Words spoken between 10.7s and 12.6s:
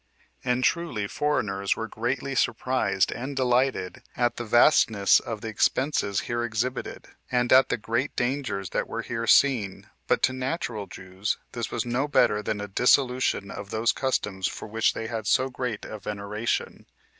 Jews, this was no better than